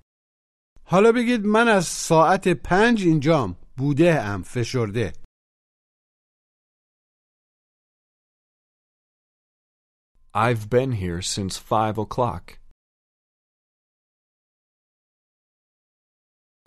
حالا 0.88 1.12
بگید 1.12 1.42
من 1.46 1.68
از 1.68 1.86
ساعت 1.86 2.48
پنج 2.48 3.04
اینجام 3.04 3.56
بوده 3.78 4.22
ام 4.22 4.44
فشرده 4.44 5.14
I've 10.34 10.70
been 10.70 10.92
here 10.92 11.22
since 11.22 11.58
five 11.58 11.98
o'clock. 11.98 12.60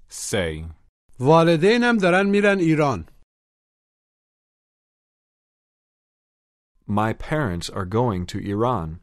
Say. 0.08 0.64
والدینم 1.20 1.96
دارن 2.02 2.26
میرن 2.30 2.58
ایران 2.58 3.08
My 6.86 7.12
parents 7.12 7.68
are 7.68 7.84
going 7.84 8.24
to 8.26 8.38
Iran. 8.38 9.00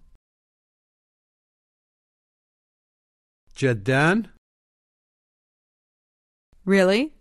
جدا 3.60 4.36
Really? 6.68 7.12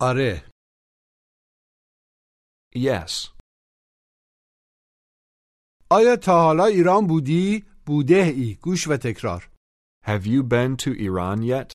آره 0.00 0.48
Yes. 2.74 3.12
آیا 5.90 6.16
تا 6.22 6.32
حالا 6.32 6.64
ایران 6.64 7.06
بودی؟ 7.06 7.64
بوده 7.86 8.14
ای 8.36 8.54
گوش 8.62 8.88
و 8.88 8.96
تکرار 9.02 9.48
Have 10.04 10.24
you 10.26 10.42
been 10.42 10.76
to 10.84 10.90
Iran 11.08 11.42
yet? 11.42 11.72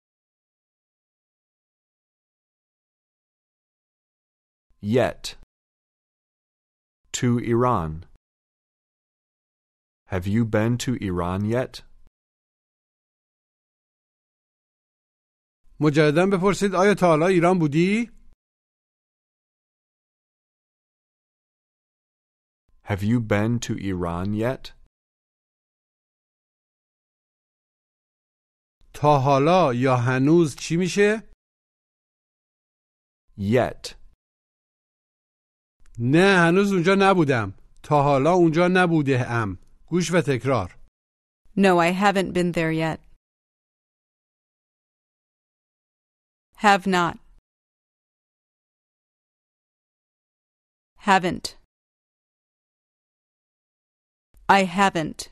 Yet. 4.81 5.23
To 7.19 7.39
Iran. 7.39 8.05
Have 10.13 10.25
you 10.27 10.45
been 10.45 10.77
to 10.86 10.91
Iran 11.10 11.41
yet? 11.45 11.73
مجددا 15.82 16.26
بپرسید 16.26 16.74
آیا 16.74 16.94
تا 16.94 17.06
حالا 17.06 17.26
ایران 17.26 17.58
بودی؟ 17.58 18.10
Have 22.84 23.02
you 23.02 23.20
been 23.20 23.58
to 23.66 23.72
Iran 23.78 24.34
yet? 24.34 24.72
تا 28.94 29.18
حالا 29.18 29.74
یا 29.74 29.96
هنوز 29.96 30.56
چی 30.56 30.76
میشه؟ 30.76 31.22
Yet. 33.38 33.94
نه 35.98 36.36
هنوز 36.38 36.72
اونجا 36.72 36.94
نبودم 36.98 37.54
تا 37.82 38.02
حالا 38.02 38.32
اونجا 38.32 38.68
نبوده 38.68 39.30
ام 39.30 39.58
گوش 39.86 40.10
و 40.14 40.20
تکرار 40.20 40.78
No, 41.56 41.78
I 41.78 41.90
haven't 41.90 42.32
been 42.32 42.52
there 42.52 42.72
yet. 42.72 43.00
Have 46.62 46.88
not. 46.88 47.17
Haven't. 50.97 51.55
I 54.49 54.63
haven't. 54.63 55.29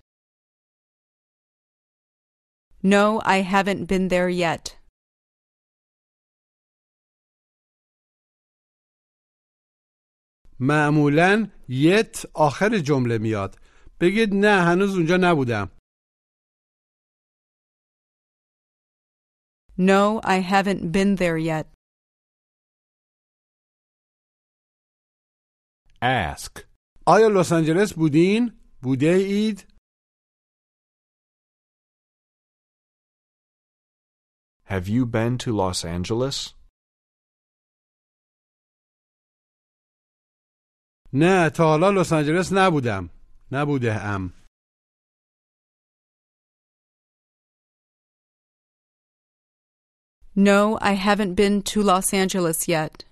No, 2.84 3.22
I 3.26 3.38
haven't 3.54 3.86
been 3.86 4.08
there 4.10 4.30
yet. 4.30 4.78
معمولا 10.60 11.48
یت 11.70 12.26
آخر 12.34 12.78
جمله 12.78 13.18
میاد 13.18 13.60
بگید 14.00 14.34
نه 14.34 14.62
هنوز 14.62 14.96
اونجا 14.96 15.18
نبودم 15.18 15.72
No, 19.80 20.22
I 20.24 20.38
haven't 20.40 20.92
been 20.92 21.16
there 21.16 21.38
yet. 21.38 21.68
Ask. 26.02 26.66
آیا 27.08 27.28
لس 27.28 27.52
آنجلس 27.52 27.94
بودین؟ 27.94 28.52
بوده 28.82 29.08
اید؟ 29.08 29.76
Have 34.66 34.88
you 34.88 35.06
been 35.06 35.38
to 35.38 35.52
Los 35.52 35.86
Angeles? 35.86 36.56
نه 41.14 41.50
تا 41.50 41.64
حالا 41.64 42.02
لس 42.02 42.14
آنجلس 42.14 42.54
نبودم 42.54 43.10
نبوده 43.52 43.96
ام 43.96 44.39
No, 50.36 50.78
I 50.82 50.94
haven't 50.94 51.36
been 51.36 51.62
to 51.72 51.82
Los 51.82 52.14
Angeles 52.14 52.68
yet. 52.68 53.06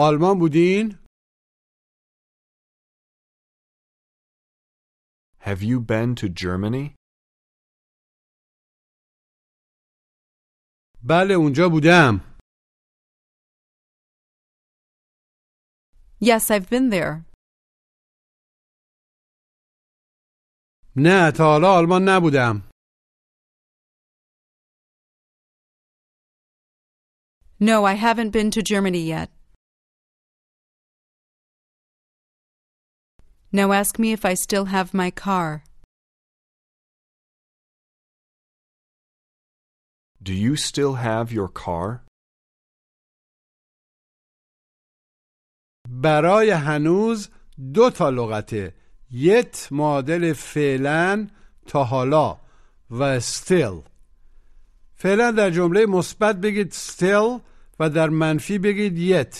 آلمان 0.00 0.38
بودین؟ 0.38 0.98
Have 5.40 5.62
you 5.62 5.80
been 5.80 6.14
to 6.16 6.28
Germany? 6.28 6.94
بله 11.02 11.34
اونجا 11.34 11.68
بودم 11.68 12.36
Yes, 16.20 16.50
I've 16.50 16.68
been 16.70 16.88
there. 16.90 17.24
نه 20.96 21.30
تا 21.30 21.44
حالا 21.44 21.78
آلمان 21.78 22.08
نبودم 22.08 22.62
No, 27.58 27.84
I 27.86 27.94
haven't 27.94 28.30
been 28.30 28.50
to 28.50 28.62
Germany 28.62 29.02
yet. 29.16 29.30
Now 33.50 33.72
ask 33.72 33.98
me 33.98 34.12
if 34.12 34.22
I 34.26 34.34
still 34.34 34.66
have 34.66 34.92
my 34.92 35.10
car. 35.10 35.64
Do 40.22 40.34
you 40.34 40.56
still 40.56 40.94
have 40.94 41.32
your 41.32 41.48
car? 41.48 42.04
برای 45.88 46.50
هنوز 46.50 47.28
دو 47.74 47.90
تا 47.90 48.10
لغته 48.10 48.74
یت 49.11 49.67
معادل 49.71 50.33
فعلا 50.33 51.27
تا 51.65 51.83
حالا 51.83 52.37
و 52.91 53.19
still. 53.19 53.89
فعلا 54.95 55.31
در 55.31 55.49
جمله 55.49 55.85
مثبت 55.85 56.35
بگید 56.35 56.73
still 56.73 57.41
و 57.79 57.89
در 57.89 58.09
منفی 58.09 58.57
بگید 58.57 59.25
yet 59.25 59.35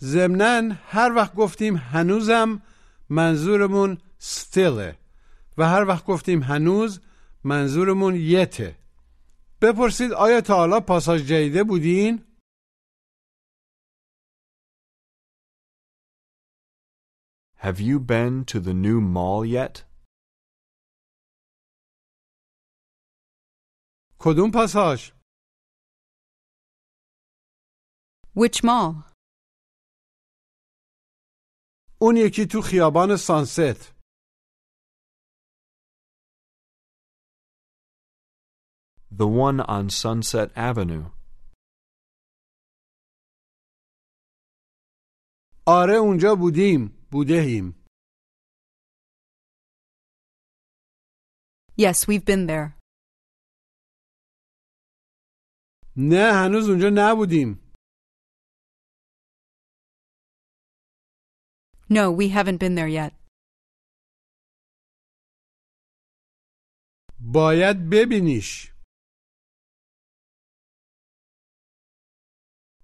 ضمنا 0.00 0.74
هر 0.88 1.12
وقت 1.16 1.34
گفتیم 1.34 1.76
هنوزم 1.76 2.62
منظورمون 3.08 3.98
stillه 4.18 4.94
و 5.58 5.68
هر 5.68 5.84
وقت 5.84 6.06
گفتیم 6.06 6.42
هنوز 6.42 7.00
منظورمون 7.44 8.14
یته. 8.14 8.74
بپرسید 9.62 10.12
آیا 10.12 10.40
تا 10.40 10.56
حالا 10.56 10.80
پاساژ 10.80 11.22
جدیده 11.22 11.64
بودین؟ 11.64 12.22
Have 17.63 17.79
you 17.79 17.99
been 17.99 18.45
to 18.45 18.59
the 18.59 18.73
new 18.73 18.99
mall 19.01 19.45
yet? 19.45 19.83
کدوم 24.19 24.51
پاساژ؟ 24.53 25.11
Which 28.35 28.63
mall? 28.63 29.03
اون 32.01 32.15
یکی 32.17 32.45
تو 32.51 32.61
خیابان 32.61 33.09
سانست 33.17 33.99
The 39.11 39.27
one 39.27 39.59
on 39.59 39.89
Sunset 39.89 40.49
Avenue. 40.55 41.11
آره 45.67 45.93
اونجا 45.93 46.35
بودیم 46.35 47.02
بودهیم 47.11 47.85
Yes, 51.77 52.07
we've 52.07 52.25
been 52.25 52.45
there. 52.47 52.77
نه 55.97 56.31
هنوز 56.45 56.69
اونجا 56.69 56.89
نبودیم 56.93 57.69
No, 61.91 62.11
we 62.11 62.27
haven't 62.29 62.59
been 62.63 62.75
there 62.75 62.87
yet. 62.87 63.13
باید 67.33 67.77
ببینیش 67.91 68.71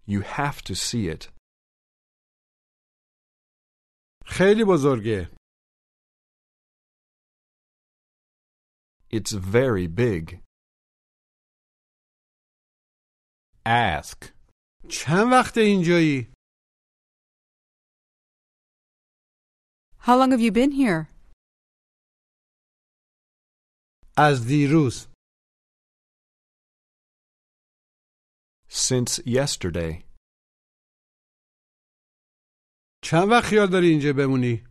You 0.07 0.21
have 0.21 0.61
to 0.61 0.75
see 0.75 1.07
it. 1.15 1.29
خیلی 4.29 4.63
بزرگه 4.67 5.35
It's 9.11 9.31
very 9.31 9.87
big. 9.87 10.41
Ask. 13.65 14.33
چند 14.89 15.31
وقت 15.31 15.57
اینجایی؟ 15.57 16.33
How 19.99 20.15
long 20.19 20.31
have 20.31 20.41
you 20.41 20.51
been 20.51 20.71
here? 20.71 21.07
از 24.17 24.47
دیروز 24.47 25.07
Since 28.69 29.19
yesterday. 29.25 30.08
چند 33.09 33.27
وقت 33.31 33.45
خیال 33.49 33.67
داری 33.71 33.87
اینجا 33.89 34.13
بمونی؟ 34.17 34.63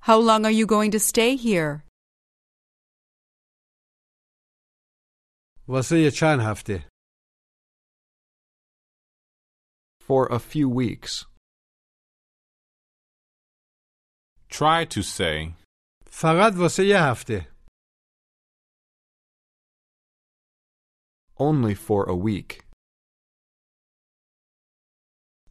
How 0.00 0.18
long 0.20 0.44
are 0.44 0.56
you 0.60 0.66
going 0.66 0.90
to 0.92 1.00
stay 1.00 1.36
here? 1.36 1.82
واسه 5.68 5.96
یه 6.04 6.10
چند 6.10 6.40
هفته 6.40 6.88
For 10.08 10.26
a 10.32 10.38
few 10.38 10.68
weeks. 10.68 11.24
Try 14.48 14.84
to 14.84 15.02
say. 15.02 15.54
فقط 16.06 16.52
واسه 16.56 16.84
یه 16.86 16.98
هفته 17.10 17.52
Only 21.38 21.74
for 21.74 22.08
a 22.08 22.14
week. 22.14 22.62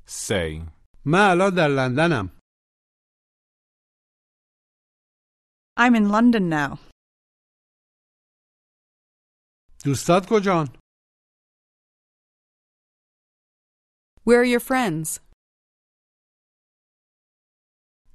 Say. 0.10 0.62
من 1.06 1.20
الان 1.32 1.56
در 1.56 1.68
لندنم 1.68 2.30
I'm 5.78 5.96
in 5.96 6.10
London 6.10 6.50
now. 6.50 6.80
دوستات 9.86 10.24
کجان؟ 10.30 10.68
Where 14.24 14.40
are 14.42 14.46
your 14.46 14.60
friends? 14.60 15.20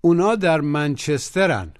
اونا 0.04 0.36
در 0.42 0.60
منچسترن 0.60 1.74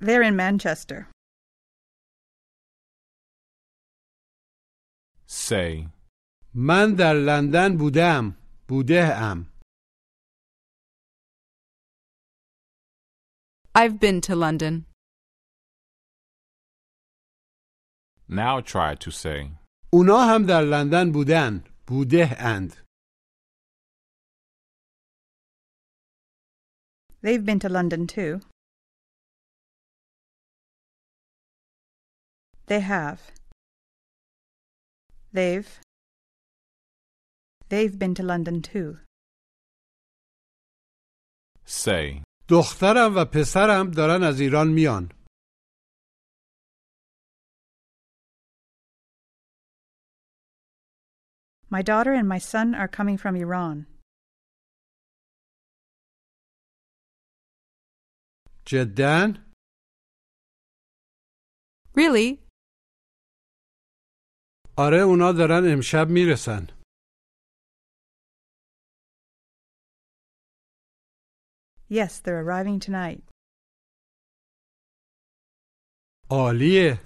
They're 0.00 0.22
in 0.22 0.36
Manchester. 0.36 1.10
Say. 5.34 5.88
من 6.54 6.94
در 6.94 7.14
لندن 7.14 7.76
بودم 7.76 8.36
بوده 8.68 9.16
ام 9.16 9.50
I've 13.74 13.98
been 14.00 14.20
to 14.20 14.34
London. 14.34 14.86
Now 18.28 18.60
try 18.60 18.94
to 19.04 19.10
say, 19.10 19.50
اونا 19.92 20.18
هم 20.34 20.46
در 20.46 20.60
لندن 20.62 21.12
بودن 21.12 21.64
بوده 21.86 22.36
اند 22.38 22.72
They've 27.22 27.44
been 27.44 27.60
to 27.60 27.68
London 27.68 28.06
too. 28.06 28.40
They 32.66 32.80
have. 32.80 33.20
They've. 35.34 35.68
They've 37.68 37.96
been 37.98 38.14
to 38.14 38.22
London 38.22 38.62
too. 38.62 38.98
say, 41.66 42.22
دخترم 42.48 43.16
و 43.16 43.24
پسرم 43.24 43.90
دارن 43.90 44.22
از 44.22 44.40
ایران 44.40 44.68
میان 44.68 45.12
My 51.72 51.82
daughter 51.82 52.12
and 52.12 52.28
my 52.28 52.38
son 52.38 52.74
are 52.74 52.88
coming 52.88 53.16
from 53.16 53.36
Iran. 53.36 53.86
جدا 58.66 59.34
Really? 61.94 62.40
آره 64.78 65.00
اونا 65.06 65.32
دارن 65.38 65.64
امشب 65.74 66.06
میرسن 66.10 66.66
Yes, 71.88 72.20
they're 72.20 72.40
arriving 72.40 72.78
tonight. 72.80 73.22
عالیه 76.30 77.00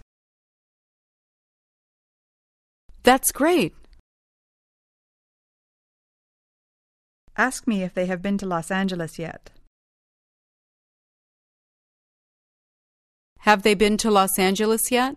That's 3.02 3.32
great. 3.32 3.74
Ask 7.37 7.66
me 7.66 7.82
if 7.82 7.92
they 7.94 8.06
have 8.06 8.22
been 8.22 8.38
to 8.38 8.46
Los 8.46 8.70
Angeles 8.70 9.18
yet. 9.18 9.50
Have 13.40 13.62
they 13.62 13.74
been 13.74 13.96
to 13.98 14.10
Los 14.10 14.38
Angeles 14.38 14.90
yet? 14.90 15.16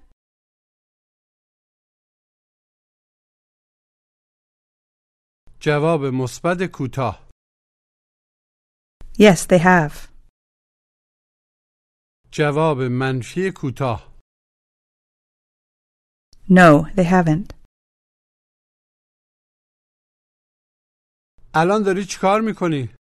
جواب 5.65 6.01
مثبت 6.05 6.59
کوتاه 6.75 7.29
Yes, 9.19 9.47
they 9.47 9.59
have. 9.59 10.09
جواب 12.33 12.79
منفی 12.81 13.51
کوتاه 13.57 14.13
No, 16.49 16.87
they 16.97 17.05
haven't. 17.05 17.55
الان 21.55 21.83
داری 21.83 22.05
چیکار 22.05 22.41
می‌کنی؟ 22.41 22.95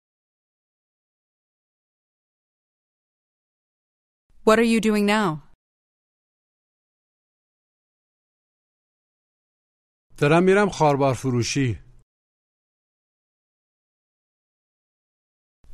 What 4.45 4.57
are 4.59 4.69
you 4.73 4.81
doing 4.81 5.05
now? 5.05 5.49
دارم 10.21 10.43
میرم 10.43 10.69
خاربار 10.69 11.13
فروشی 11.13 11.88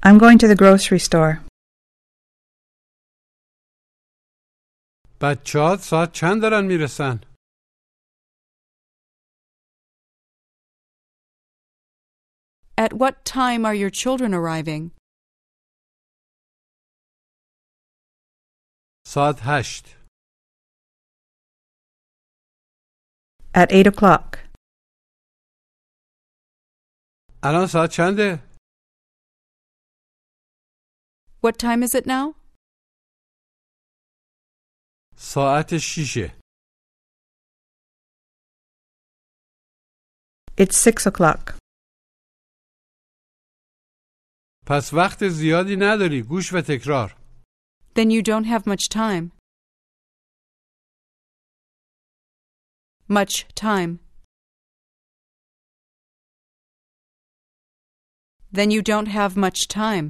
I'm 0.05 0.19
going 0.19 0.39
to 0.39 0.49
the 0.49 0.57
grocery 0.57 0.99
store. 0.99 1.41
بچهات 5.23 5.79
ساعت 5.81 6.13
چند 6.13 6.43
دارن 6.43 6.65
میرسن؟ 6.67 7.21
At 12.79 12.93
what 12.95 13.25
time 13.25 13.67
are 13.67 13.75
your 13.75 13.91
children 13.91 14.33
arriving? 14.35 14.91
ساعت 19.07 19.37
هشت 19.43 19.85
At 23.55 23.69
eight 23.73 23.87
o'clock. 23.87 24.39
الان 27.45 27.67
ساعت 27.67 27.91
چنده؟ 27.91 28.51
What 31.45 31.59
time 31.59 31.83
is 31.83 31.95
it 31.95 32.07
now? 32.07 32.35
ساعت 35.17 35.79
شیشه 35.79 36.41
It's 40.59 40.77
six 40.77 41.07
o'clock. 41.07 41.59
پس 44.67 44.93
وقت 44.95 45.29
زیادی 45.29 45.77
نداری 45.81 46.23
گوش 46.23 46.53
و 46.53 46.57
تکرار 46.69 47.17
Then 47.95 48.11
you 48.11 48.23
don't 48.23 48.47
have 48.47 48.67
much 48.67 48.89
time. 48.89 49.33
Much 53.09 53.35
time. 53.55 53.93
Then 58.53 58.71
you 58.71 58.83
don't 58.83 59.09
have 59.19 59.37
much 59.37 59.61
time. 59.69 60.07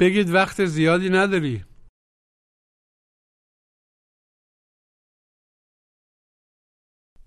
بگید 0.00 0.30
وقت 0.30 0.64
زیادی 0.64 1.08
نداری 1.12 1.64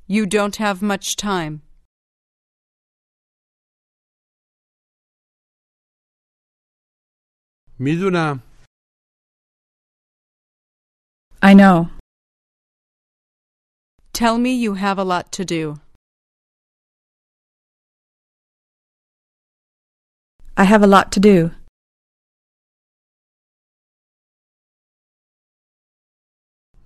You 0.10 0.26
don't 0.26 0.56
have 0.58 0.82
much 0.82 1.16
time. 1.16 1.62
میدونم 7.80 8.44
I 11.42 11.54
know. 11.54 11.90
Tell 14.14 14.38
me 14.38 14.54
you 14.56 14.76
have 14.76 14.98
a 14.98 15.04
lot 15.04 15.32
to 15.38 15.44
do. 15.44 15.64
I 20.56 20.64
have 20.64 20.84
a 20.84 20.88
lot 20.88 21.12
to 21.14 21.20
do. 21.20 21.52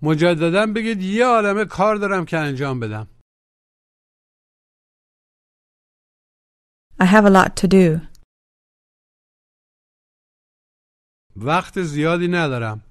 مجددا 0.03 0.67
بگید 0.77 1.03
یه 1.03 1.27
عالمه 1.27 1.65
کار 1.65 1.97
دارم 1.97 2.25
که 2.25 2.39
انجام 2.39 2.81
بدم 2.81 3.09
I 7.01 7.05
have 7.05 7.25
a 7.25 7.31
lot 7.31 7.57
to 7.57 7.69
do. 7.69 8.09
وقت 11.37 11.83
زیادی 11.83 12.29
ندارم 12.29 12.85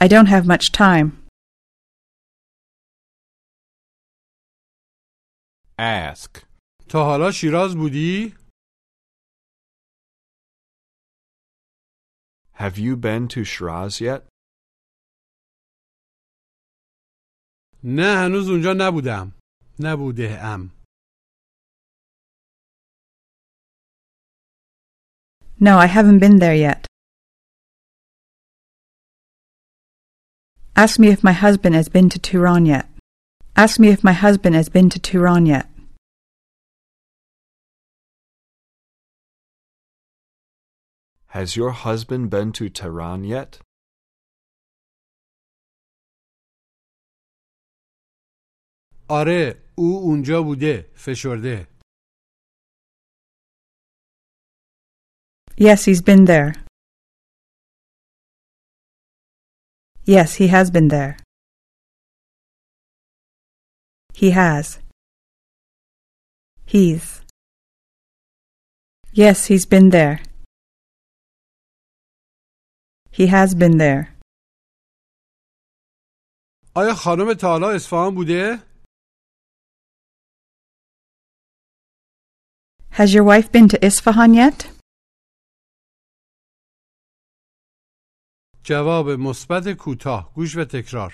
I 0.00 0.08
don't 0.08 0.26
have 0.26 0.46
much 0.46 0.72
time. 0.72 1.22
ask, 5.78 6.46
تا 6.88 7.04
حالا 7.04 7.30
شیراز 7.30 7.76
بودی؟ 7.76 8.34
Have 12.61 12.77
you 12.77 12.95
been 12.95 13.27
to 13.29 13.43
Shiraz 13.43 14.01
yet? 14.01 14.21
نه 17.83 18.25
هنوز 18.25 18.49
اونجا 18.49 18.73
نبودم 18.73 19.31
نبوده 19.79 20.43
ام 20.55 20.71
No, 25.59 25.77
I 25.79 25.87
haven't 25.87 26.19
been 26.19 26.37
there 26.37 26.55
yet. 26.55 26.85
Ask 30.75 30.99
me 30.99 31.07
if 31.07 31.23
my 31.23 31.31
husband 31.31 31.73
has 31.73 31.89
been 31.89 32.09
to 32.09 32.19
Tehran 32.19 32.67
yet. 32.67 32.85
Ask 33.55 33.79
me 33.79 33.87
if 33.89 34.03
my 34.03 34.13
husband 34.13 34.53
has 34.55 34.69
been 34.69 34.89
to 34.91 34.99
Tehran 34.99 35.47
yet. 35.47 35.67
Has 41.31 41.55
your 41.55 41.71
husband 41.71 42.29
been 42.29 42.51
to 42.53 42.69
Tehran 42.69 43.23
yet? 43.23 43.59
آره 49.09 49.63
او 49.77 49.97
اونجا 50.03 50.41
بوده 50.41 50.91
فشرده 50.95 51.67
Yes, 55.59 55.85
he's 55.85 56.03
been 56.03 56.25
there. 56.25 56.53
Yes, 60.05 60.35
he 60.35 60.47
has 60.47 60.69
been 60.69 60.87
there. 60.89 61.17
He 64.13 64.31
has. 64.31 64.79
He's. 66.65 67.21
Yes, 69.13 69.47
he's 69.47 69.65
been 69.65 69.89
there. 69.89 70.21
He 73.12 73.26
has 73.26 73.54
been 73.54 73.76
there. 73.78 74.02
آیا 76.76 76.94
خانم 76.94 77.34
تا 77.34 77.46
حالا 77.48 77.70
اصفهان 77.74 78.14
بوده؟ 78.14 78.62
Has 82.92 83.14
your 83.14 83.24
wife 83.24 83.52
been 83.52 83.68
to 83.68 83.78
Isfahan 83.86 84.34
yet? 84.34 84.82
جواب 88.64 89.08
مثبت 89.08 89.68
کوتاه 89.78 90.32
گوش 90.34 90.56
و 90.56 90.64
تکرار 90.64 91.12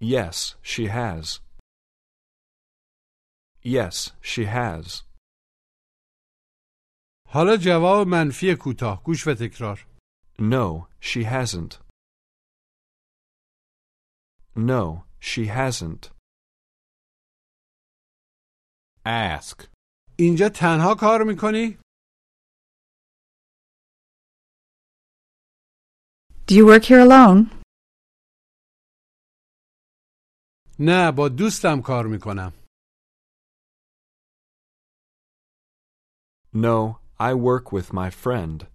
Yes, 0.00 0.54
she 0.62 0.86
has. 0.86 1.40
Yes, 3.64 4.12
she 4.22 4.44
has. 4.44 5.02
حالا 7.28 7.56
جواب 7.56 8.06
منفی 8.08 8.54
کوتاه 8.60 9.02
گوش 9.04 9.26
و 9.26 9.34
تکرار 9.34 9.87
No, 10.39 10.87
she 10.99 11.23
hasn't. 11.23 11.79
No, 14.55 15.03
she 15.19 15.45
hasn't. 15.47 16.11
Ask. 19.05 19.67
اینجا 20.19 20.49
تنها 20.55 20.95
کار 20.99 21.19
میکنی؟ 21.27 21.77
Do 26.47 26.53
you 26.55 26.65
work 26.65 26.83
here 26.83 27.01
alone? 27.01 27.63
نه 30.79 31.11
با 31.11 31.29
دوستم 31.29 31.81
کار 31.85 32.05
میکنم 32.07 32.53
No, 36.55 36.99
I 37.19 37.33
work 37.33 37.71
with 37.71 37.93
my 37.93 38.09
friend. 38.23 38.67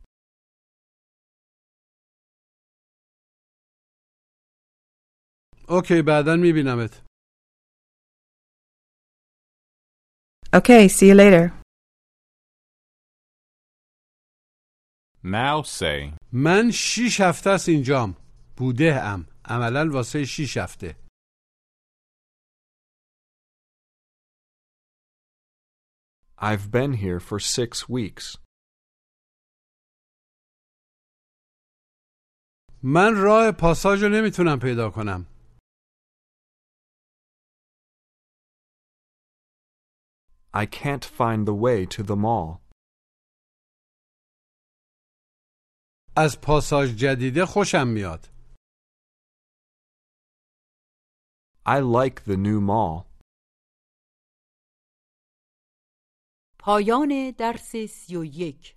اوکی 5.69 6.01
بعدا 6.07 6.35
میبینمت. 6.35 7.03
Okay, 10.55 10.87
see 10.87 11.07
you 11.07 11.15
later. 11.15 11.51
Now 15.23 15.61
say, 15.63 16.17
من 16.31 16.71
شیش 16.71 17.21
هفته 17.21 17.49
است 17.49 17.69
اینجام. 17.69 18.17
بوده 18.57 19.01
ام. 19.03 19.27
عملا 19.45 19.89
واسه 19.93 20.25
شیش 20.25 20.57
هفته. 20.57 20.95
I've 26.37 26.71
been 26.71 26.93
here 26.93 27.19
for 27.19 27.39
six 27.39 27.89
weeks. 27.89 28.37
من 32.83 33.15
راه 33.15 33.51
پاساژ 33.51 34.03
رو 34.03 34.09
نمی‌تونم 34.09 34.59
پیدا 34.59 34.89
کنم. 34.89 35.32
I 40.54 40.66
can't 40.66 41.04
find 41.04 41.46
the 41.46 41.54
way 41.54 41.86
to 41.86 42.02
the 42.02 42.16
mall. 42.16 42.60
از 46.16 46.40
پاساژ 46.42 46.94
جدیده 46.96 47.46
خوشم 47.46 47.88
میاد 47.88 48.28
I 51.66 51.80
like 51.80 52.24
the 52.24 52.36
new 52.36 52.60
mall. 52.60 53.04
پایان 56.58 57.30
درس 57.38 57.76
سی 57.76 58.16
و 58.16 58.24
یک 58.24 58.76